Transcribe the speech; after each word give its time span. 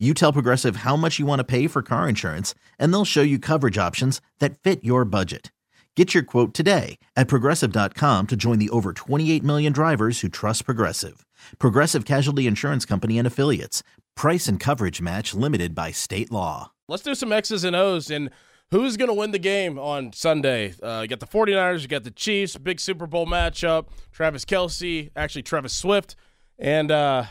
You 0.00 0.12
tell 0.12 0.32
Progressive 0.32 0.76
how 0.76 0.96
much 0.96 1.20
you 1.20 1.24
want 1.24 1.38
to 1.38 1.44
pay 1.44 1.68
for 1.68 1.80
car 1.80 2.08
insurance, 2.08 2.52
and 2.80 2.92
they'll 2.92 3.04
show 3.04 3.22
you 3.22 3.38
coverage 3.38 3.78
options 3.78 4.20
that 4.40 4.58
fit 4.58 4.82
your 4.82 5.04
budget. 5.04 5.52
Get 5.94 6.12
your 6.12 6.24
quote 6.24 6.52
today 6.52 6.98
at 7.14 7.28
progressive.com 7.28 8.26
to 8.26 8.34
join 8.36 8.58
the 8.58 8.70
over 8.70 8.92
28 8.92 9.44
million 9.44 9.72
drivers 9.72 10.20
who 10.20 10.28
trust 10.28 10.64
Progressive. 10.64 11.24
Progressive 11.60 12.04
Casualty 12.04 12.48
Insurance 12.48 12.84
Company 12.84 13.18
and 13.18 13.26
Affiliates. 13.26 13.84
Price 14.16 14.48
and 14.48 14.58
coverage 14.58 15.00
match 15.00 15.32
limited 15.32 15.72
by 15.76 15.92
state 15.92 16.32
law. 16.32 16.72
Let's 16.88 17.04
do 17.04 17.14
some 17.14 17.32
X's 17.32 17.62
and 17.62 17.76
O's 17.76 18.10
and 18.10 18.30
who's 18.72 18.96
going 18.96 19.08
to 19.08 19.14
win 19.14 19.30
the 19.30 19.38
game 19.38 19.78
on 19.78 20.12
Sunday. 20.12 20.74
Uh, 20.82 21.02
you 21.02 21.08
got 21.08 21.20
the 21.20 21.26
49ers, 21.26 21.82
you 21.82 21.88
got 21.88 22.02
the 22.02 22.10
Chiefs, 22.10 22.56
big 22.56 22.80
Super 22.80 23.06
Bowl 23.06 23.26
matchup. 23.26 23.86
Travis 24.10 24.44
Kelce, 24.44 25.10
actually 25.14 25.42
Travis 25.42 25.72
Swift, 25.72 26.16
and 26.58 26.90
uh, 26.90 27.24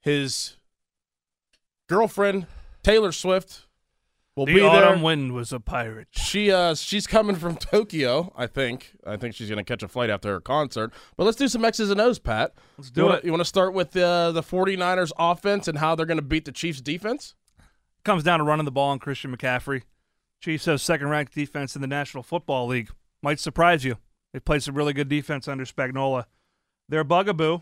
his 0.00 0.56
girlfriend 1.90 2.46
Taylor 2.82 3.12
Swift 3.12 3.66
will 4.36 4.46
the 4.46 4.54
be 4.54 4.60
autumn 4.60 4.94
there. 4.94 5.04
wind 5.04 5.32
was 5.32 5.52
a 5.52 5.60
pirate. 5.60 6.08
She 6.12 6.50
uh 6.50 6.74
she's 6.74 7.06
coming 7.06 7.36
from 7.36 7.56
Tokyo, 7.58 8.32
I 8.36 8.46
think. 8.46 8.92
I 9.06 9.16
think 9.16 9.34
she's 9.34 9.50
gonna 9.50 9.64
catch 9.64 9.82
a 9.82 9.88
flight 9.88 10.08
after 10.08 10.30
her 10.30 10.40
concert. 10.40 10.92
But 11.16 11.24
let's 11.24 11.36
do 11.36 11.48
some 11.48 11.64
X's 11.64 11.90
and 11.90 12.00
O's, 12.00 12.18
Pat. 12.18 12.54
Let's 12.78 12.90
do 12.90 13.00
you 13.00 13.06
wanna, 13.06 13.18
it. 13.18 13.24
You 13.24 13.32
want 13.32 13.40
to 13.40 13.46
start 13.46 13.74
with 13.74 13.96
uh, 13.96 14.32
the 14.32 14.42
49ers 14.42 15.10
offense 15.18 15.68
and 15.68 15.78
how 15.78 15.94
they're 15.94 16.06
gonna 16.06 16.22
beat 16.22 16.44
the 16.44 16.52
Chiefs 16.52 16.80
defense? 16.80 17.34
Comes 18.04 18.22
down 18.22 18.38
to 18.38 18.44
running 18.44 18.64
the 18.64 18.70
ball 18.70 18.90
on 18.90 18.98
Christian 18.98 19.36
McCaffrey. 19.36 19.82
Chiefs 20.40 20.64
have 20.64 20.80
second-ranked 20.80 21.34
defense 21.34 21.74
in 21.74 21.82
the 21.82 21.86
National 21.86 22.22
Football 22.22 22.68
League. 22.68 22.88
Might 23.22 23.38
surprise 23.38 23.84
you. 23.84 23.98
They 24.32 24.40
played 24.40 24.62
some 24.62 24.74
really 24.74 24.94
good 24.94 25.10
defense 25.10 25.46
under 25.48 25.66
Spagnuolo. 25.66 26.24
Their 26.88 27.04
bugaboo 27.04 27.60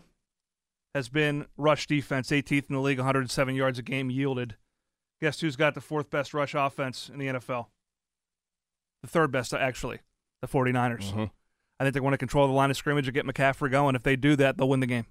has 0.95 1.09
been 1.09 1.45
rush 1.57 1.87
defense, 1.87 2.29
18th 2.31 2.69
in 2.69 2.75
the 2.75 2.81
league, 2.81 2.97
107 2.97 3.55
yards 3.55 3.79
a 3.79 3.83
game 3.83 4.09
yielded. 4.09 4.55
Guess 5.21 5.41
who's 5.41 5.55
got 5.55 5.75
the 5.75 5.81
fourth 5.81 6.09
best 6.09 6.33
rush 6.33 6.53
offense 6.55 7.09
in 7.09 7.19
the 7.19 7.27
NFL? 7.27 7.67
The 9.01 9.07
third 9.09 9.31
best, 9.31 9.53
actually, 9.53 9.99
the 10.41 10.47
49ers. 10.47 11.13
Mhm. 11.13 11.31
I 11.79 11.83
think 11.83 11.93
they 11.93 11.99
want 11.99 12.13
to 12.13 12.17
control 12.17 12.47
the 12.47 12.53
line 12.53 12.69
of 12.71 12.77
scrimmage 12.77 13.07
and 13.07 13.13
get 13.13 13.25
McCaffrey 13.25 13.71
going. 13.71 13.95
If 13.95 14.03
they 14.03 14.15
do 14.15 14.35
that, 14.37 14.57
they'll 14.57 14.67
win 14.67 14.79
the 14.81 14.87
game. 14.87 15.05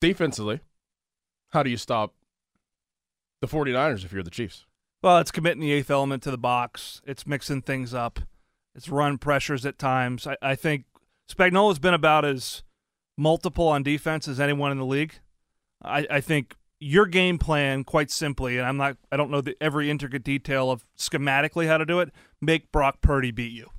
Defensively, 0.00 0.60
how 1.50 1.62
do 1.62 1.70
you 1.70 1.76
stop 1.76 2.14
the 3.40 3.48
49ers 3.48 4.04
if 4.04 4.12
you're 4.12 4.22
the 4.22 4.30
Chiefs? 4.30 4.64
Well, 5.02 5.18
it's 5.18 5.30
committing 5.30 5.60
the 5.60 5.72
eighth 5.72 5.90
element 5.90 6.22
to 6.24 6.30
the 6.30 6.38
box. 6.38 7.00
It's 7.04 7.26
mixing 7.26 7.62
things 7.62 7.94
up. 7.94 8.20
It's 8.74 8.88
run 8.88 9.18
pressures 9.18 9.64
at 9.64 9.78
times. 9.78 10.26
I, 10.26 10.36
I 10.42 10.54
think 10.54 10.84
Spagnuolo's 11.30 11.78
been 11.78 11.94
about 11.94 12.24
as 12.24 12.62
multiple 13.18 13.68
on 13.68 13.82
defense 13.82 14.28
as 14.28 14.40
anyone 14.40 14.72
in 14.72 14.78
the 14.78 14.86
league. 14.86 15.14
I, 15.82 16.06
I 16.08 16.20
think 16.20 16.56
your 16.80 17.06
game 17.06 17.38
plan, 17.38 17.84
quite 17.84 18.10
simply, 18.10 18.56
and 18.56 18.66
I'm 18.66 18.76
not, 18.76 18.96
I 19.10 19.16
don't 19.16 19.30
know 19.30 19.40
the, 19.40 19.56
every 19.60 19.90
intricate 19.90 20.24
detail 20.24 20.70
of 20.70 20.84
schematically 20.96 21.66
how 21.66 21.76
to 21.76 21.84
do 21.84 22.00
it. 22.00 22.10
Make 22.40 22.70
Brock 22.72 23.00
Purdy 23.02 23.32
beat 23.32 23.52
you. 23.52 23.70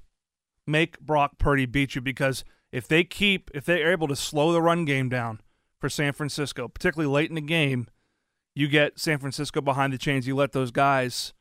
Make 0.68 1.00
Brock 1.00 1.38
Purdy 1.40 1.66
beat 1.66 1.96
you 1.96 2.02
because 2.02 2.44
if 2.72 2.88
they 2.88 3.04
keep, 3.04 3.50
if 3.54 3.66
they're 3.66 3.92
able 3.92 4.08
to 4.10 4.16
slow 4.16 4.52
the 4.52 4.62
run 4.62 4.86
game 4.86 5.10
down 5.10 5.40
for 5.80 5.90
San 5.90 6.14
Francisco, 6.14 6.68
particularly 6.68 7.12
late 7.12 7.30
in 7.30 7.36
the 7.36 7.42
game, 7.42 7.88
you 8.54 8.68
get 8.68 9.00
San 9.00 9.18
Francisco 9.20 9.62
behind 9.62 9.94
the 9.94 9.98
chains. 9.98 10.28
You 10.28 10.36
let 10.36 10.52
those 10.52 10.72
guys. 10.72 11.34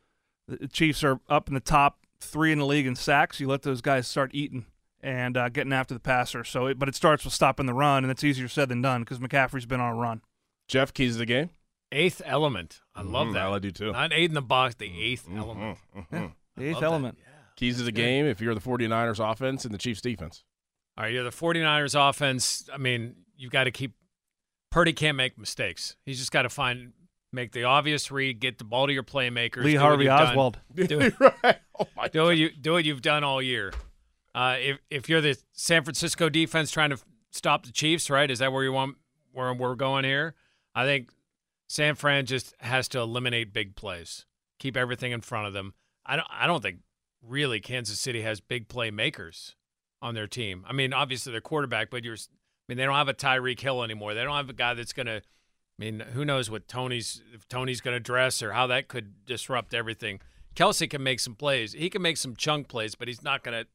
The 0.47 0.69
Chiefs 0.69 1.03
are 1.03 1.20
up 1.28 1.48
in 1.48 1.54
the 1.54 1.60
top 1.60 1.98
three 2.20 2.53
in 2.53 2.58
the 2.58 2.66
league 2.66 2.87
in 2.87 2.94
sacks. 2.94 3.41
You 3.41 3.48
let 3.48 3.62
those 3.62 3.81
guys 3.81 4.06
start 4.06 4.31
eating 4.32 4.66
and 5.00 5.36
uh, 5.36 5.48
getting 5.48 5.72
after 5.72 5.94
the 5.94 6.00
passer. 6.00 6.44
So, 6.44 6.66
it, 6.66 6.78
but 6.78 6.88
it 6.88 6.94
starts 6.94 7.25
with 7.25 7.32
stopping 7.34 7.66
the 7.66 7.75
run, 7.75 8.04
and 8.04 8.10
it's 8.10 8.25
easier 8.25 8.48
said 8.48 8.69
than 8.69 8.82
done 8.82 9.03
because 9.03 9.19
McCaffrey's 9.19 9.66
been 9.66 9.81
on 9.81 9.92
a 9.92 9.97
run. 9.97 10.22
Jeff, 10.69 10.92
keys 10.92 11.14
of 11.14 11.19
the 11.20 11.26
game? 11.26 11.50
Eighth 11.92 12.20
element. 12.25 12.81
I 12.94 13.03
love 13.03 13.28
Mhm, 13.28 13.32
that. 13.34 13.47
I 13.47 13.58
do 13.58 13.70
too. 13.70 13.92
Not 13.92 14.12
eight 14.12 14.25
in 14.31 14.34
the 14.34 14.42
box, 14.42 14.75
the 14.75 14.91
8th 14.91 15.26
element. 15.34 15.78
Mhm. 15.97 16.32
The 16.56 16.64
eighth 16.69 16.82
element. 16.82 17.16
Yeah. 17.19 17.25
Keys 17.56 17.78
of 17.81 17.87
the 17.87 17.92
game 17.92 18.26
if 18.26 18.41
you're 18.41 18.54
the 18.54 18.60
49ers 18.60 19.19
offense 19.19 19.64
and 19.64 19.72
the 19.72 19.78
Chiefs 19.78 20.00
defense. 20.03 20.44
All 20.98 21.04
right, 21.04 21.12
you're 21.14 21.25
the 21.25 21.31
49ers 21.31 21.94
offense. 21.94 22.69
I 22.72 22.76
mean, 22.76 23.14
you've 23.37 23.50
got 23.53 23.64
to 23.64 23.70
keep 23.70 23.94
Purdy 24.70 24.92
can't 24.92 25.16
make 25.16 25.38
mistakes. 25.38 25.97
He's 26.04 26.19
just 26.19 26.31
got 26.31 26.42
to 26.42 26.50
find 26.50 26.92
make 27.32 27.53
the 27.53 27.64
obvious 27.64 28.10
read, 28.10 28.38
get 28.41 28.58
the 28.58 28.64
ball 28.64 28.87
to 28.87 28.92
your 28.92 29.03
playmakers. 29.03 29.64
Lee 29.64 29.72
do 29.72 29.78
Harvey 29.78 30.04
you've 30.04 30.10
done. 30.10 30.28
Oswald. 30.28 30.58
Do 30.75 31.00
it. 31.00 31.14
right. 31.42 31.56
Oh 31.81 31.87
my 31.97 32.08
do 32.08 32.25
what 32.25 32.37
you 32.37 32.50
do 32.50 32.72
what 32.72 32.84
you've 32.84 33.00
done 33.03 33.25
all 33.25 33.41
year. 33.41 33.72
Uh, 34.34 34.56
if 34.59 34.78
if 34.91 35.09
you're 35.09 35.21
the 35.21 35.37
San 35.53 35.84
Francisco 35.84 36.28
defense 36.28 36.71
trying 36.71 36.91
to 36.91 36.99
stop 37.31 37.65
the 37.66 37.72
Chiefs, 37.72 38.11
right? 38.11 38.31
Is 38.31 38.39
that 38.39 38.53
where 38.53 38.65
you 38.65 38.72
want 38.72 38.97
where 39.33 39.53
we're 39.53 39.75
going 39.75 40.05
here? 40.05 40.34
I 40.75 40.84
think 40.84 41.11
San 41.69 41.94
Fran 41.94 42.27
just 42.27 42.55
has 42.61 42.88
to 42.88 43.00
eliminate 43.00 43.53
big 43.53 43.77
plays, 43.77 44.27
keep 44.59 44.77
everything 44.77 45.12
in 45.12 45.21
front 45.21 45.47
of 45.47 45.53
them. 45.53 45.75
I 46.06 46.17
don't 46.17 46.28
I 46.31 46.47
don't 46.47 46.62
think 46.62 46.78
really 47.22 47.61
Kansas 47.61 47.99
City 47.99 48.22
has 48.22 48.41
big 48.41 48.69
playmakers 48.69 49.55
on 50.00 50.15
their 50.15 50.27
team. 50.27 50.65
I 50.69 50.72
mean, 50.72 50.93
obviously 50.93 51.33
their 51.33 51.41
quarterback, 51.41 51.91
but 51.91 52.05
you're 52.05 52.15
I 52.15 52.65
mean 52.69 52.78
they 52.78 52.84
don't 52.84 52.94
have 52.94 53.09
a 53.09 53.15
Tyreek 53.15 53.61
Hill 53.61 53.83
anymore. 53.83 54.15
They 54.15 54.22
don't 54.22 54.37
have 54.37 54.50
a 54.50 54.55
guy 54.55 54.75
that's 54.75 54.93
gonna. 54.93 55.22
I 55.81 55.84
mean, 55.84 56.00
who 56.00 56.25
knows 56.25 56.50
what 56.50 56.67
Toney's 56.67 57.22
if 57.33 57.47
Toney's 57.49 57.81
going 57.81 57.94
to 57.94 58.00
dress 58.00 58.43
or 58.43 58.53
how 58.53 58.67
that 58.67 58.88
could 58.88 59.25
disrupt 59.25 59.75
everything. 59.75 60.21
Kelce 60.56 60.91
can 60.91 61.05
make 61.05 61.21
some 61.21 61.37
plays. 61.37 61.72
He 61.72 61.88
can 61.88 62.03
make 62.03 62.17
some 62.17 62.34
chunk 62.34 62.67
plays, 62.67 62.97
but 62.97 63.06
he's 63.06 63.22
not 63.22 63.44
going 63.44 63.62
to 63.62 63.71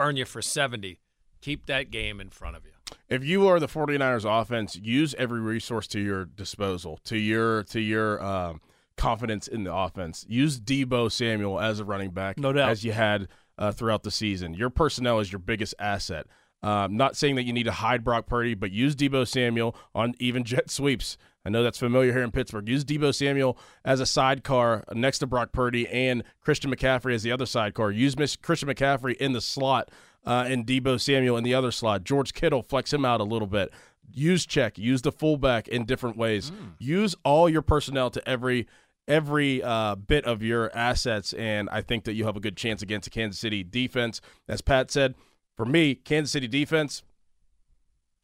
burn 0.00 0.16
you 0.16 0.24
for 0.24 0.40
70. 0.40 0.98
Keep 1.42 1.66
that 1.66 1.90
game 1.90 2.20
in 2.20 2.30
front 2.30 2.56
of 2.56 2.64
you. 2.64 2.72
if 3.08 3.24
you 3.24 3.46
are 3.46 3.60
the 3.60 3.66
49ers 3.68 4.24
offense, 4.24 4.76
use 4.76 5.14
every 5.18 5.40
resource 5.40 5.86
to 5.88 6.00
your 6.00 6.24
disposal, 6.24 6.98
to 7.04 7.16
your 7.18 7.62
to 7.64 7.80
your 7.80 8.22
um, 8.22 8.60
confidence 8.96 9.46
in 9.48 9.64
the 9.64 9.74
offense. 9.74 10.24
Use 10.28 10.60
Deebo 10.60 11.10
Samuel 11.10 11.60
as 11.60 11.80
a 11.80 11.84
running 11.84 12.10
back, 12.10 12.38
No 12.38 12.52
doubt. 12.52 12.70
as 12.70 12.84
you 12.84 12.92
had 12.92 13.28
uh, 13.58 13.72
throughout 13.72 14.02
the 14.02 14.10
season. 14.10 14.54
Your 14.54 14.70
personnel 14.70 15.20
is 15.20 15.30
your 15.32 15.38
biggest 15.38 15.74
asset. 15.78 16.26
Um, 16.62 16.96
not 16.96 17.16
saying 17.16 17.36
that 17.36 17.44
you 17.44 17.54
need 17.54 17.64
to 17.64 17.72
hide 17.72 18.04
Brock 18.04 18.26
Purdy, 18.26 18.54
but 18.54 18.70
use 18.70 18.94
Deebo 18.94 19.26
Samuel 19.26 19.74
on 19.94 20.14
even 20.18 20.44
jet 20.44 20.70
sweeps. 20.70 21.16
I 21.44 21.48
know 21.48 21.62
that's 21.62 21.78
familiar 21.78 22.12
here 22.12 22.22
in 22.22 22.30
Pittsburgh. 22.30 22.68
Use 22.68 22.84
Deebo 22.84 23.14
Samuel 23.14 23.56
as 23.84 24.00
a 24.00 24.06
sidecar 24.06 24.84
next 24.92 25.20
to 25.20 25.26
Brock 25.26 25.52
Purdy 25.52 25.88
and 25.88 26.22
Christian 26.40 26.74
McCaffrey 26.74 27.14
as 27.14 27.22
the 27.22 27.32
other 27.32 27.46
sidecar. 27.46 27.90
Use 27.90 28.18
Miss 28.18 28.36
Christian 28.36 28.68
McCaffrey 28.68 29.16
in 29.16 29.32
the 29.32 29.40
slot 29.40 29.90
uh, 30.26 30.44
and 30.46 30.66
Deebo 30.66 31.00
Samuel 31.00 31.38
in 31.38 31.44
the 31.44 31.54
other 31.54 31.70
slot. 31.70 32.04
George 32.04 32.34
Kittle 32.34 32.62
flex 32.62 32.92
him 32.92 33.04
out 33.04 33.20
a 33.20 33.24
little 33.24 33.48
bit. 33.48 33.72
Use 34.12 34.44
check. 34.44 34.76
Use 34.76 35.02
the 35.02 35.12
fullback 35.12 35.68
in 35.68 35.84
different 35.84 36.16
ways. 36.16 36.50
Use 36.78 37.14
all 37.24 37.48
your 37.48 37.62
personnel 37.62 38.10
to 38.10 38.28
every 38.28 38.66
every 39.08 39.62
uh, 39.62 39.94
bit 39.96 40.24
of 40.24 40.42
your 40.42 40.70
assets, 40.76 41.32
and 41.32 41.68
I 41.70 41.80
think 41.80 42.04
that 42.04 42.14
you 42.14 42.26
have 42.26 42.36
a 42.36 42.40
good 42.40 42.56
chance 42.56 42.80
against 42.82 43.08
a 43.08 43.10
Kansas 43.10 43.40
City 43.40 43.64
defense. 43.64 44.20
As 44.48 44.60
Pat 44.60 44.90
said, 44.90 45.14
for 45.56 45.64
me, 45.64 45.94
Kansas 45.94 46.32
City 46.32 46.46
defense, 46.48 47.02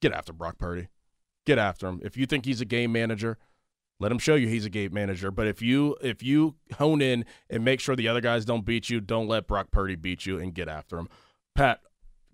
get 0.00 0.12
after 0.12 0.32
Brock 0.32 0.58
Purdy. 0.58 0.88
Get 1.46 1.58
after 1.58 1.86
him. 1.86 2.00
If 2.04 2.16
you 2.16 2.26
think 2.26 2.44
he's 2.44 2.60
a 2.60 2.64
game 2.64 2.92
manager, 2.92 3.38
let 3.98 4.12
him 4.12 4.18
show 4.18 4.34
you 4.34 4.48
he's 4.48 4.66
a 4.66 4.70
game 4.70 4.92
manager. 4.92 5.30
But 5.30 5.46
if 5.46 5.62
you 5.62 5.96
if 6.02 6.22
you 6.22 6.56
hone 6.74 7.00
in 7.00 7.24
and 7.48 7.64
make 7.64 7.80
sure 7.80 7.96
the 7.96 8.08
other 8.08 8.20
guys 8.20 8.44
don't 8.44 8.64
beat 8.64 8.90
you, 8.90 9.00
don't 9.00 9.28
let 9.28 9.46
Brock 9.46 9.70
Purdy 9.70 9.94
beat 9.94 10.26
you 10.26 10.38
and 10.38 10.52
get 10.52 10.68
after 10.68 10.98
him. 10.98 11.08
Pat, 11.54 11.80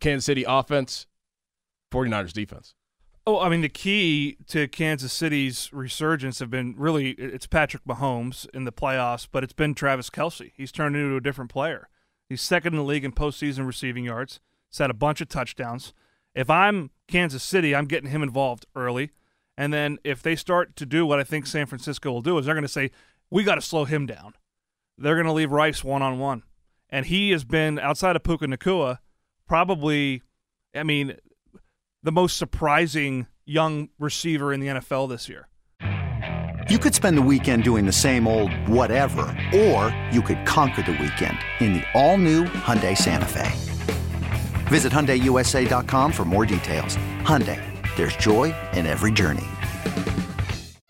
Kansas 0.00 0.24
City 0.24 0.44
offense, 0.46 1.06
49ers 1.92 2.32
defense. 2.32 2.74
Oh, 3.24 3.38
I 3.38 3.48
mean, 3.48 3.60
the 3.60 3.68
key 3.68 4.36
to 4.48 4.66
Kansas 4.66 5.12
City's 5.12 5.72
resurgence 5.72 6.40
have 6.40 6.50
been 6.50 6.74
really 6.76 7.10
it's 7.10 7.46
Patrick 7.46 7.84
Mahomes 7.84 8.48
in 8.52 8.64
the 8.64 8.72
playoffs, 8.72 9.28
but 9.30 9.44
it's 9.44 9.52
been 9.52 9.74
Travis 9.74 10.10
Kelce. 10.10 10.50
He's 10.56 10.72
turned 10.72 10.96
into 10.96 11.14
a 11.14 11.20
different 11.20 11.50
player. 11.50 11.88
He's 12.28 12.40
second 12.40 12.72
in 12.72 12.78
the 12.78 12.84
league 12.84 13.04
in 13.04 13.12
postseason 13.12 13.66
receiving 13.66 14.04
yards. 14.04 14.40
He's 14.68 14.78
had 14.78 14.90
a 14.90 14.94
bunch 14.94 15.20
of 15.20 15.28
touchdowns. 15.28 15.92
If 16.34 16.50
I'm 16.50 16.90
Kansas 17.12 17.42
City, 17.42 17.76
I'm 17.76 17.84
getting 17.84 18.08
him 18.08 18.22
involved 18.22 18.64
early. 18.74 19.10
And 19.58 19.70
then 19.70 19.98
if 20.02 20.22
they 20.22 20.34
start 20.34 20.74
to 20.76 20.86
do 20.86 21.04
what 21.04 21.20
I 21.20 21.24
think 21.24 21.46
San 21.46 21.66
Francisco 21.66 22.10
will 22.10 22.22
do, 22.22 22.38
is 22.38 22.46
they're 22.46 22.54
going 22.54 22.62
to 22.62 22.68
say, 22.68 22.90
we 23.30 23.44
got 23.44 23.56
to 23.56 23.60
slow 23.60 23.84
him 23.84 24.06
down. 24.06 24.32
They're 24.96 25.14
going 25.14 25.26
to 25.26 25.32
leave 25.32 25.52
Rice 25.52 25.84
one 25.84 26.00
on 26.00 26.18
one. 26.18 26.42
And 26.88 27.04
he 27.04 27.30
has 27.30 27.44
been, 27.44 27.78
outside 27.78 28.16
of 28.16 28.22
Puka 28.22 28.46
Nacua, 28.46 28.98
probably, 29.46 30.22
I 30.74 30.84
mean, 30.84 31.16
the 32.02 32.12
most 32.12 32.38
surprising 32.38 33.26
young 33.44 33.90
receiver 33.98 34.50
in 34.50 34.60
the 34.60 34.68
NFL 34.68 35.10
this 35.10 35.28
year. 35.28 35.48
You 36.70 36.78
could 36.78 36.94
spend 36.94 37.18
the 37.18 37.22
weekend 37.22 37.64
doing 37.64 37.84
the 37.84 37.92
same 37.92 38.26
old 38.26 38.50
whatever, 38.68 39.22
or 39.54 39.94
you 40.10 40.22
could 40.22 40.46
conquer 40.46 40.80
the 40.80 40.92
weekend 40.92 41.38
in 41.60 41.74
the 41.74 41.84
all-new 41.94 42.44
Hyundai 42.44 42.96
Santa 42.96 43.26
Fe. 43.26 43.71
Visit 44.72 44.90
HyundaiUSA.com 44.90 46.12
for 46.12 46.24
more 46.24 46.46
details. 46.46 46.96
Hyundai, 47.20 47.60
there's 47.94 48.16
joy 48.16 48.54
in 48.72 48.86
every 48.86 49.12
journey. 49.12 49.44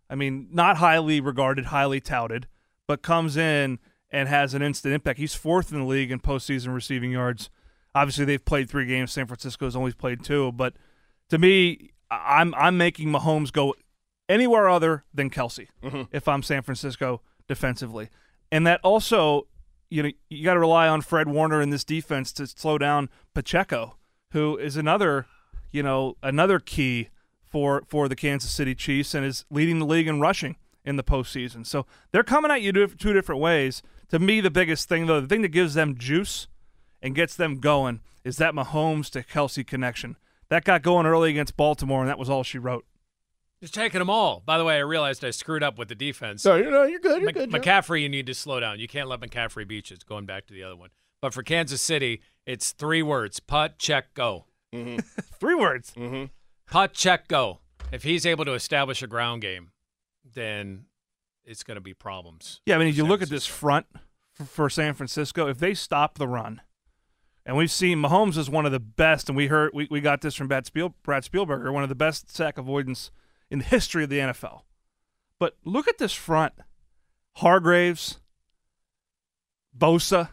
I 0.09 0.15
mean, 0.15 0.47
not 0.53 0.77
highly 0.77 1.21
regarded, 1.21 1.65
highly 1.67 2.01
touted, 2.01 2.47
but 2.87 3.03
comes 3.03 3.37
in 3.37 3.81
and 4.09 4.29
has 4.29 4.55
an 4.55 4.63
instant 4.63 4.95
impact. 4.95 5.19
He's 5.19 5.35
fourth 5.35 5.73
in 5.73 5.81
the 5.81 5.85
league 5.85 6.13
in 6.13 6.21
postseason 6.21 6.73
receiving 6.73 7.11
yards. 7.11 7.51
Obviously, 7.93 8.25
they've 8.25 8.45
played 8.45 8.71
three 8.71 8.87
games. 8.87 9.11
San 9.11 9.27
Francisco's 9.27 9.75
only 9.75 9.93
played 9.93 10.23
two, 10.23 10.53
but 10.53 10.75
to 11.31 11.39
me, 11.39 11.91
I'm 12.09 12.55
I'm 12.55 12.77
making 12.77 13.09
Mahomes 13.09 13.51
go 13.53 13.75
anywhere 14.29 14.69
other 14.69 15.03
than 15.13 15.29
Kelce 15.29 15.67
Mm-hmm. 15.83 16.03
if 16.13 16.29
I'm 16.29 16.45
San 16.45 16.63
Francisco 16.63 17.21
defensively, 17.49 18.11
and 18.53 18.65
that 18.65 18.79
also, 18.85 19.49
you 19.93 20.03
know, 20.03 20.11
you 20.31 20.43
got 20.43 20.55
to 20.55 20.61
rely 20.61 20.89
on 20.89 21.03
Fred 21.03 21.29
Warner 21.29 21.61
in 21.61 21.69
this 21.69 21.85
defense 21.85 22.33
to 22.33 22.47
slow 22.47 22.79
down 22.79 23.11
Pacheco, 23.35 23.97
who 24.31 24.57
is 24.57 24.79
another, 24.79 25.27
you 25.71 25.83
know, 25.83 26.17
another 26.23 26.59
key 26.59 27.11
for 27.45 27.83
for 27.87 28.09
the 28.09 28.17
Kansas 28.17 28.51
City 28.51 28.75
Chiefs 28.75 29.15
and 29.15 29.27
is 29.27 29.45
leading 29.51 29.79
the 29.79 29.85
league 29.85 30.09
in 30.09 30.19
rushing 30.19 30.57
in 30.83 30.97
the 30.97 31.05
postseason. 31.05 31.67
So 31.67 31.85
they're 32.11 32.23
coming 32.23 32.51
at 32.51 32.63
you 32.63 32.73
two 32.73 33.13
different 33.13 33.43
ways. 33.43 33.83
To 34.09 34.19
me, 34.19 34.41
the 34.41 34.51
biggest 34.51 34.89
thing 34.89 35.07
though, 35.07 35.21
the 35.21 35.27
thing 35.27 35.43
that 35.43 35.49
gives 35.49 35.75
them 35.75 35.99
juice 35.99 36.49
and 37.03 37.15
gets 37.15 37.37
them 37.37 37.61
going 37.61 38.01
is 38.25 38.39
that 38.39 38.55
Mahomes 38.55 39.11
to 39.11 39.23
Kelce 39.23 39.67
connection. 39.67 40.17
That 40.49 40.65
got 40.65 40.83
going 40.83 41.07
early 41.07 41.31
against 41.31 41.57
Baltimore, 41.57 42.01
and 42.01 42.09
that 42.09 42.19
was 42.19 42.31
all 42.31 42.43
she 42.43 42.59
wrote. 42.59 42.87
Just 43.63 43.75
taking 43.75 44.01
them 44.01 44.11
all. 44.11 44.43
By 44.45 44.59
the 44.59 44.65
way, 44.65 44.75
I 44.75 44.81
realized 44.81 45.25
I 45.25 45.31
screwed 45.31 45.63
up 45.63 45.79
with 45.79 45.87
the 45.87 45.95
defense. 45.95 46.45
No, 46.45 46.57
you're, 46.57 46.73
no, 46.73 46.83
you're 46.83 46.99
good. 46.99 47.23
You're 47.23 47.27
Mc- 47.27 47.35
good. 47.37 47.53
Joe. 47.53 47.59
McCaffrey, 47.61 48.03
you 48.03 48.09
need 48.09 48.27
to 48.27 48.35
slow 48.35 48.59
down. 48.59 48.81
You 48.81 48.89
can't 48.89 49.09
let 49.09 49.21
McCaffrey 49.21 49.69
beat 49.69 49.89
you. 49.89 49.95
It's 49.95 50.03
going 50.03 50.27
back 50.27 50.47
to 50.49 50.53
the 50.53 50.65
other 50.65 50.75
one. 50.75 50.91
But 51.21 51.33
for 51.33 51.45
Kansas 51.45 51.81
City, 51.81 52.23
it's 52.45 52.73
three 52.73 53.03
words: 53.03 53.39
putt, 53.39 53.79
check, 53.79 54.15
go. 54.15 54.47
Mm-hmm. 54.75 54.99
Three 55.39 55.55
words. 55.55 55.93
Mm-hmm. 55.97 56.25
Putt, 56.67 56.93
check, 56.93 57.29
go. 57.29 57.61
If 57.93 58.03
he's 58.03 58.27
able 58.27 58.45
to 58.47 58.55
establish 58.55 59.01
a 59.01 59.07
ground 59.07 59.43
game, 59.43 59.71
then 60.35 60.87
it's 61.45 61.63
going 61.63 61.77
to 61.77 61.81
be 61.81 61.95
problems. 61.95 62.63
Yeah, 62.67 62.75
I 62.75 62.79
mean, 62.79 62.89
if 62.89 62.97
you 62.97 63.03
San 63.03 63.11
look 63.11 63.23
at 63.23 63.29
this 63.29 63.47
front 63.47 63.87
for, 64.33 64.45
for 64.45 64.71
San 64.71 64.95
Francisco, 64.95 65.47
if 65.47 65.59
they 65.59 65.75
stop 65.75 66.19
the 66.19 66.27
run, 66.27 66.63
and 67.47 67.57
we've 67.57 67.71
seen 67.71 67.99
Mahomes 67.99 68.37
is 68.37 68.51
one 68.51 68.67
of 68.67 68.73
the 68.73 68.81
best, 68.81 69.29
and 69.29 69.37
we 69.37 69.47
heard 69.47 69.71
we, 69.73 69.87
we 69.89 70.01
got 70.01 70.21
this 70.21 70.35
from 70.35 70.49
Brad, 70.49 70.67
Spiel, 70.67 70.95
Brad 71.05 71.23
Spielberger, 71.23 71.73
one 71.73 71.85
of 71.85 71.89
the 71.89 71.95
best 71.95 72.35
sack 72.35 72.59
avoidance 72.59 73.13
in 73.53 73.59
the 73.59 73.65
history 73.67 74.03
of 74.03 74.09
the 74.11 74.19
NFL. 74.19 74.63
But 75.39 75.57
look 75.65 75.87
at 75.87 75.99
this 75.99 76.15
front: 76.15 76.55
Hargraves, 77.37 78.19
Bosa, 79.77 80.31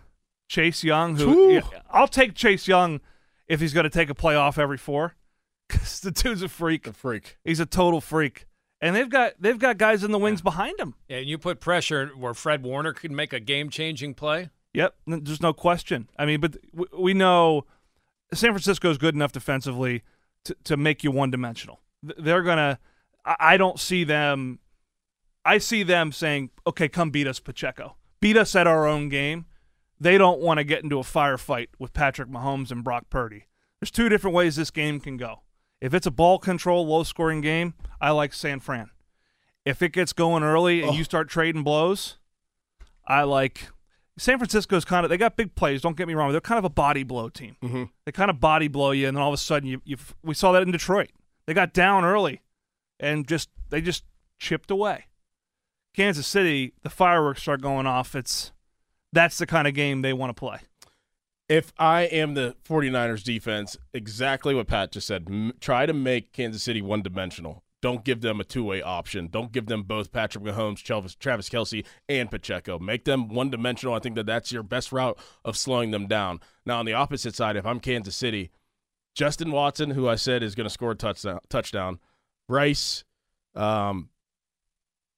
Chase 0.47 0.83
Young. 0.83 1.17
Who 1.17 1.53
yeah, 1.53 1.61
I'll 1.91 2.07
take 2.07 2.33
Chase 2.33 2.67
Young 2.67 3.01
if 3.47 3.59
he's 3.59 3.73
going 3.73 3.83
to 3.83 3.89
take 3.89 4.09
a 4.09 4.15
playoff 4.15 4.57
every 4.57 4.77
four, 4.77 5.15
because 5.67 5.99
the 5.99 6.11
dude's 6.11 6.41
a 6.41 6.49
freak. 6.49 6.83
The 6.85 6.93
freak. 6.93 7.37
He's 7.43 7.59
a 7.59 7.65
total 7.65 7.99
freak, 7.99 8.47
and 8.79 8.95
they've 8.95 9.09
got 9.09 9.33
they've 9.37 9.59
got 9.59 9.77
guys 9.77 10.03
in 10.03 10.11
the 10.11 10.19
wings 10.19 10.41
behind 10.41 10.79
him. 10.79 10.95
Yeah, 11.09 11.17
and 11.17 11.27
you 11.27 11.37
put 11.37 11.59
pressure 11.59 12.07
where 12.17 12.33
Fred 12.33 12.63
Warner 12.63 12.93
could 12.93 13.11
make 13.11 13.33
a 13.33 13.39
game-changing 13.39 14.13
play. 14.13 14.49
Yep, 14.73 14.95
there's 15.07 15.41
no 15.41 15.51
question. 15.51 16.07
I 16.17 16.25
mean, 16.25 16.39
but 16.39 16.55
we 16.97 17.13
know 17.13 17.65
San 18.33 18.51
Francisco 18.51 18.89
is 18.89 18.97
good 18.97 19.15
enough 19.15 19.31
defensively 19.31 20.03
to, 20.45 20.55
to 20.63 20.77
make 20.77 21.03
you 21.03 21.11
one 21.11 21.31
dimensional. 21.31 21.81
They're 22.01 22.43
gonna. 22.43 22.79
I 23.29 23.35
I 23.39 23.57
don't 23.57 23.79
see 23.79 24.03
them. 24.03 24.59
I 25.45 25.57
see 25.59 25.83
them 25.83 26.11
saying, 26.11 26.49
"Okay, 26.67 26.89
come 26.89 27.11
beat 27.11 27.27
us, 27.27 27.39
Pacheco. 27.39 27.95
Beat 28.19 28.35
us 28.35 28.55
at 28.55 28.67
our 28.67 28.85
own 28.85 29.07
game." 29.07 29.45
They 30.01 30.17
don't 30.17 30.39
want 30.39 30.59
to 30.59 30.63
get 30.63 30.83
into 30.83 30.99
a 30.99 31.03
firefight 31.03 31.67
with 31.77 31.93
Patrick 31.93 32.29
Mahomes 32.29 32.71
and 32.71 32.83
Brock 32.83 33.09
Purdy. 33.09 33.47
There's 33.79 33.91
two 33.91 34.09
different 34.09 34.35
ways 34.35 34.55
this 34.55 34.71
game 34.71 34.99
can 34.99 35.17
go. 35.17 35.41
If 35.81 35.93
it's 35.93 36.07
a 36.07 36.11
ball 36.11 36.39
control, 36.39 36.85
low 36.87 37.03
scoring 37.03 37.41
game, 37.41 37.73
I 38.01 38.11
like 38.11 38.33
San 38.33 38.59
Fran. 38.59 38.89
If 39.65 39.81
it 39.81 39.93
gets 39.93 40.13
going 40.13 40.43
early 40.43 40.83
and 40.83 40.95
you 40.95 41.03
start 41.03 41.29
trading 41.29 41.63
blows, 41.63 42.17
I 43.05 43.23
like 43.23 43.67
San 44.17 44.37
Francisco's 44.37 44.85
kind 44.85 45.05
of 45.05 45.09
they 45.09 45.17
got 45.17 45.37
big 45.37 45.55
plays. 45.55 45.81
Don't 45.81 45.95
get 45.97 46.07
me 46.07 46.13
wrong, 46.13 46.31
they're 46.31 46.41
kind 46.41 46.59
of 46.59 46.65
a 46.65 46.69
body 46.69 47.03
blow 47.03 47.29
team. 47.29 47.55
Mm-hmm. 47.63 47.83
They 48.05 48.11
kind 48.11 48.29
of 48.29 48.39
body 48.39 48.67
blow 48.67 48.91
you, 48.91 49.07
and 49.07 49.15
then 49.15 49.21
all 49.21 49.29
of 49.29 49.33
a 49.33 49.37
sudden 49.37 49.67
you 49.67 49.81
you 49.85 49.97
we 50.23 50.33
saw 50.33 50.51
that 50.53 50.61
in 50.61 50.71
Detroit. 50.71 51.11
They 51.45 51.53
got 51.53 51.73
down 51.73 52.03
early, 52.03 52.41
and 52.99 53.27
just 53.27 53.49
they 53.69 53.81
just 53.81 54.03
chipped 54.39 54.71
away. 54.71 55.05
Kansas 55.95 56.27
City, 56.27 56.73
the 56.83 56.89
fireworks 56.89 57.41
start 57.41 57.61
going 57.61 57.87
off. 57.87 58.15
It's 58.15 58.51
that's 59.11 59.37
the 59.37 59.45
kind 59.45 59.67
of 59.67 59.73
game 59.73 60.01
they 60.01 60.13
want 60.13 60.29
to 60.29 60.39
play. 60.39 60.59
If 61.47 61.73
I 61.79 62.01
am 62.01 62.35
the 62.35 62.55
49ers 62.63 63.23
defense, 63.23 63.75
exactly 63.91 64.53
what 64.53 64.67
Pat 64.67 64.91
just 64.91 65.07
said, 65.07 65.25
m- 65.27 65.53
try 65.59 65.87
to 65.87 65.93
make 65.93 66.31
Kansas 66.31 66.61
City 66.61 66.79
one 66.79 67.01
dimensional. 67.01 67.63
Don't 67.81 68.03
give 68.03 68.21
them 68.21 68.39
a 68.39 68.43
two 68.43 68.63
way 68.63 68.81
option. 68.81 69.29
Don't 69.31 69.51
give 69.51 69.65
them 69.65 69.83
both 69.83 70.11
Patrick 70.11 70.43
Mahomes, 70.43 70.83
Travis, 70.83 71.15
Travis 71.15 71.49
Kelce, 71.49 71.85
and 72.07 72.29
Pacheco. 72.29 72.77
Make 72.77 73.05
them 73.05 73.29
one 73.29 73.49
dimensional. 73.49 73.95
I 73.95 73.99
think 73.99 74.15
that 74.15 74.25
that's 74.25 74.51
your 74.51 74.63
best 74.63 74.91
route 74.91 75.17
of 75.43 75.57
slowing 75.57 75.91
them 75.91 76.05
down. 76.05 76.39
Now, 76.65 76.79
on 76.79 76.85
the 76.85 76.93
opposite 76.93 77.35
side, 77.35 77.55
if 77.55 77.65
I'm 77.65 77.79
Kansas 77.79 78.15
City, 78.15 78.51
Justin 79.15 79.51
Watson, 79.51 79.91
who 79.91 80.07
I 80.07 80.15
said 80.15 80.43
is 80.43 80.55
going 80.55 80.65
to 80.65 80.73
score 80.73 80.91
a 80.91 80.95
touchdown, 80.95 81.39
touchdown 81.49 81.99
Bryce, 82.49 83.03
um, 83.55 84.09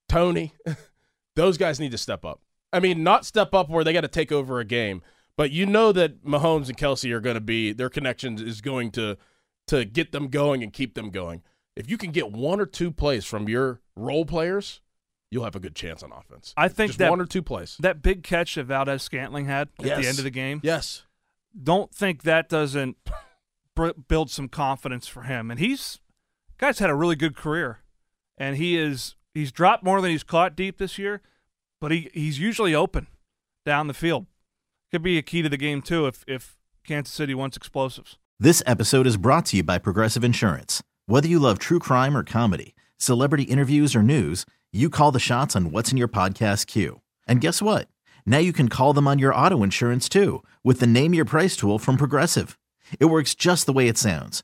Toney, 0.10 0.54
those 1.36 1.58
guys 1.58 1.80
need 1.80 1.92
to 1.92 1.98
step 1.98 2.26
up. 2.26 2.42
I 2.74 2.82
mean, 2.82 3.04
not 3.04 3.26
step 3.26 3.54
up 3.54 3.70
where 3.70 3.84
they 3.86 3.94
got 3.94 4.02
to 4.02 4.08
take 4.10 4.32
over 4.34 4.60
a 4.60 4.66
game, 4.66 5.02
but 5.38 5.50
you 5.50 5.66
know 5.66 5.94
that 5.94 6.26
Mahomes 6.26 6.68
and 6.68 6.78
Kelce 6.78 7.10
are 7.12 7.22
going 7.22 7.36
to 7.36 7.42
be 7.42 7.72
their 7.72 7.90
connection 7.90 8.38
is 8.46 8.60
going 8.62 8.92
to 8.92 9.18
to 9.68 9.86
get 9.86 10.12
them 10.12 10.28
going 10.28 10.62
and 10.62 10.74
keep 10.74 10.94
them 10.94 11.10
going. 11.10 11.42
If 11.78 11.90
you 11.90 11.98
can 11.98 12.12
get 12.12 12.32
one 12.34 12.60
or 12.60 12.66
two 12.66 12.92
plays 12.92 13.24
from 13.24 13.48
your 13.48 13.80
role 13.96 14.26
players, 14.26 14.82
you'll 15.30 15.46
have 15.46 15.56
a 15.56 15.60
good 15.62 15.76
chance 15.76 16.04
on 16.04 16.12
offense. 16.12 16.54
I 16.58 16.68
think 16.68 16.90
Just 16.90 17.00
that 17.00 17.10
one 17.10 17.22
or 17.22 17.26
two 17.26 17.42
plays. 17.42 17.78
that 17.80 18.02
big 18.02 18.24
catch 18.24 18.56
that 18.56 18.66
Valdes-Scantling 18.66 19.46
had 19.46 19.70
at 19.80 19.86
Yes. 19.86 20.02
the 20.02 20.10
end 20.10 20.18
of 20.18 20.26
the 20.26 20.32
game. 20.32 20.60
Yes. 20.64 21.04
Don't 21.64 21.94
think 21.94 22.24
that 22.24 22.50
doesn't 22.50 22.98
build 24.10 24.30
some 24.30 24.50
confidence 24.50 25.08
for 25.08 25.24
him. 25.24 25.50
And 25.50 25.60
he's 25.60 26.00
guy's 26.62 26.80
had 26.80 26.90
a 26.90 26.96
really 26.96 27.16
good 27.16 27.36
career, 27.36 27.80
and 28.38 28.56
he 28.56 28.78
is 28.78 29.16
he's 29.34 29.52
dropped 29.52 29.84
more 29.84 30.00
than 30.00 30.12
he's 30.12 30.24
caught 30.24 30.56
deep 30.56 30.78
this 30.78 30.98
year, 30.98 31.22
but 31.82 31.92
he 31.92 32.10
he's 32.14 32.40
usually 32.40 32.74
open 32.74 33.08
down 33.66 33.88
the 33.88 33.94
field. 33.94 34.28
Could 34.92 35.04
be 35.04 35.18
a 35.18 35.22
key 35.22 35.42
to 35.42 35.50
the 35.50 35.58
game 35.58 35.82
too 35.82 36.08
if 36.08 36.24
if 36.28 36.58
Kansas 36.86 37.14
City 37.14 37.34
wants 37.34 37.58
explosives. 37.58 38.18
This 38.40 38.64
episode 38.66 39.06
is 39.06 39.18
brought 39.18 39.46
to 39.48 39.58
you 39.58 39.64
by 39.64 39.78
Progressive 39.78 40.24
Insurance. 40.24 40.82
Whether 41.06 41.28
you 41.28 41.40
love 41.40 41.60
true 41.60 41.80
crime 41.80 42.16
or 42.16 42.24
comedy, 42.24 42.74
celebrity 42.98 43.44
interviews 43.44 43.96
or 43.96 44.02
news, 44.02 44.46
you 44.72 44.90
call 44.90 45.12
the 45.12 45.20
shots 45.20 45.56
on 45.56 45.72
what's 45.72 45.92
in 45.92 45.98
your 45.98 46.08
podcast 46.08 46.68
queue. 46.68 47.02
And 47.28 47.42
guess 47.42 47.62
what? 47.62 47.88
Now 48.26 48.40
you 48.40 48.54
can 48.54 48.68
call 48.68 48.94
them 48.94 49.08
on 49.08 49.20
your 49.20 49.36
auto 49.36 49.64
insurance 49.64 50.10
too 50.10 50.44
with 50.64 50.80
the 50.80 50.88
Name 50.88 51.14
Your 51.14 51.26
Price 51.26 51.56
tool 51.56 51.78
from 51.80 51.98
Progressive. 51.98 52.58
It 53.00 53.06
works 53.06 53.36
just 53.36 53.66
the 53.66 53.74
way 53.74 53.88
it 53.88 53.98
sounds. 53.98 54.44